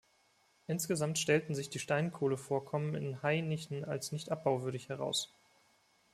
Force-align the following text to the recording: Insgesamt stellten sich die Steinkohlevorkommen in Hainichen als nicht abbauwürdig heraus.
Insgesamt 0.65 1.19
stellten 1.19 1.53
sich 1.53 1.69
die 1.69 1.77
Steinkohlevorkommen 1.77 2.95
in 2.95 3.21
Hainichen 3.21 3.85
als 3.85 4.11
nicht 4.11 4.31
abbauwürdig 4.31 4.89
heraus. 4.89 5.31